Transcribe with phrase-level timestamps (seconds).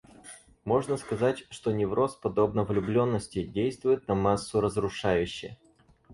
[0.65, 5.59] Можно сказать, что невроз, подобно влюбленности, действует на массу разрушающе.